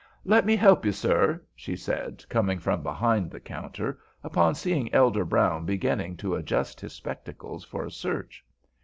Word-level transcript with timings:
"Let 0.25 0.47
me 0.47 0.55
help 0.55 0.83
you, 0.83 0.91
sir," 0.93 1.43
she 1.55 1.75
said, 1.75 2.25
coming 2.27 2.57
from 2.57 2.81
behind 2.81 3.29
the 3.29 3.39
counter, 3.39 3.99
upon 4.23 4.55
seeing 4.55 4.91
Elder 4.91 5.23
Brown 5.25 5.63
beginning 5.63 6.17
to 6.25 6.33
adjust 6.33 6.81
his 6.81 6.93
spectacles 6.93 7.63
for 7.63 7.85
a 7.85 7.91
search. 7.91 8.43